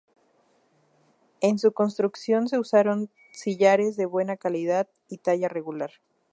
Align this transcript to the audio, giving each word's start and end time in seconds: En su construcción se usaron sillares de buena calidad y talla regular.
En 1.41 1.59
su 1.59 1.73
construcción 1.73 2.47
se 2.47 2.57
usaron 2.57 3.11
sillares 3.31 3.97
de 3.97 4.07
buena 4.07 4.35
calidad 4.35 4.87
y 5.09 5.19
talla 5.19 5.47
regular. 5.47 5.91